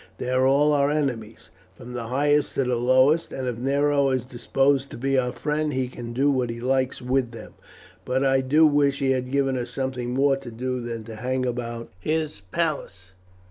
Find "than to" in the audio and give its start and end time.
10.81-11.17